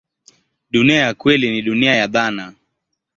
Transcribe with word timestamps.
Dunia 0.71 0.95
ya 0.99 1.13
kweli 1.13 1.49
ni 1.51 1.61
dunia 1.61 1.95
ya 1.95 2.07
dhana. 2.07 2.53